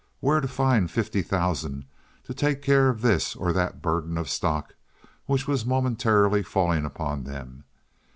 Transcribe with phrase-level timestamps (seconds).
[0.19, 1.85] Where to find fifty thousand
[2.23, 4.73] to take care of this or that burden of stock
[5.27, 7.65] which was momentarily falling upon them?